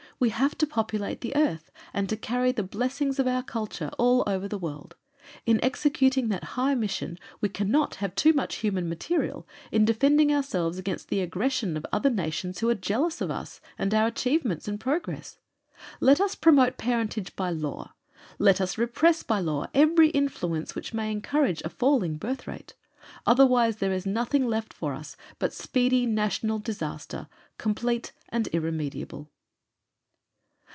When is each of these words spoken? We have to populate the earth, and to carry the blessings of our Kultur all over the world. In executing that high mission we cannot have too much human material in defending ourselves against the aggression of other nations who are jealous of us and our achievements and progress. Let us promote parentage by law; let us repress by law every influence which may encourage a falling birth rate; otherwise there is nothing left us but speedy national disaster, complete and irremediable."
We 0.19 0.29
have 0.29 0.55
to 0.59 0.67
populate 0.67 1.21
the 1.21 1.35
earth, 1.35 1.71
and 1.95 2.07
to 2.09 2.15
carry 2.15 2.51
the 2.51 2.61
blessings 2.61 3.17
of 3.17 3.25
our 3.25 3.41
Kultur 3.41 3.89
all 3.97 4.23
over 4.27 4.47
the 4.47 4.59
world. 4.59 4.95
In 5.47 5.59
executing 5.63 6.27
that 6.29 6.43
high 6.53 6.75
mission 6.75 7.17
we 7.39 7.49
cannot 7.49 7.95
have 7.95 8.13
too 8.13 8.31
much 8.31 8.57
human 8.57 8.87
material 8.87 9.47
in 9.71 9.83
defending 9.83 10.31
ourselves 10.31 10.77
against 10.77 11.09
the 11.09 11.21
aggression 11.21 11.75
of 11.75 11.87
other 11.91 12.11
nations 12.11 12.59
who 12.59 12.69
are 12.69 12.75
jealous 12.75 13.19
of 13.19 13.31
us 13.31 13.61
and 13.79 13.95
our 13.95 14.05
achievements 14.05 14.67
and 14.67 14.79
progress. 14.79 15.39
Let 15.99 16.21
us 16.21 16.35
promote 16.35 16.77
parentage 16.77 17.35
by 17.35 17.49
law; 17.49 17.95
let 18.37 18.61
us 18.61 18.77
repress 18.77 19.23
by 19.23 19.39
law 19.39 19.69
every 19.73 20.09
influence 20.09 20.75
which 20.75 20.93
may 20.93 21.11
encourage 21.11 21.63
a 21.65 21.69
falling 21.69 22.17
birth 22.17 22.45
rate; 22.45 22.75
otherwise 23.25 23.77
there 23.77 23.91
is 23.91 24.05
nothing 24.05 24.45
left 24.45 24.83
us 24.83 25.17
but 25.39 25.51
speedy 25.51 26.05
national 26.05 26.59
disaster, 26.59 27.27
complete 27.57 28.11
and 28.29 28.45
irremediable." 28.53 29.31